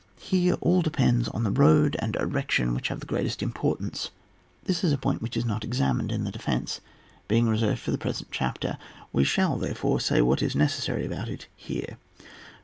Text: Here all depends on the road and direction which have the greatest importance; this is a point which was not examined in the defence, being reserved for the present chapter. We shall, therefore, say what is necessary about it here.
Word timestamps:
Here 0.19 0.55
all 0.61 0.81
depends 0.81 1.27
on 1.27 1.43
the 1.43 1.51
road 1.51 1.95
and 1.99 2.11
direction 2.13 2.73
which 2.73 2.87
have 2.87 3.01
the 3.01 3.05
greatest 3.05 3.43
importance; 3.43 4.09
this 4.63 4.83
is 4.83 4.91
a 4.91 4.97
point 4.97 5.21
which 5.21 5.35
was 5.35 5.45
not 5.45 5.63
examined 5.63 6.11
in 6.11 6.23
the 6.23 6.31
defence, 6.31 6.81
being 7.27 7.47
reserved 7.47 7.81
for 7.81 7.91
the 7.91 7.99
present 7.99 8.29
chapter. 8.31 8.79
We 9.13 9.23
shall, 9.23 9.57
therefore, 9.59 9.99
say 9.99 10.23
what 10.23 10.41
is 10.41 10.55
necessary 10.55 11.05
about 11.05 11.29
it 11.29 11.45
here. 11.55 11.99